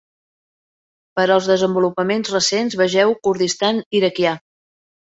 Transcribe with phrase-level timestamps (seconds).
[1.19, 4.39] Per als desenvolupaments recents, vegeu "Kurdistan iraquià".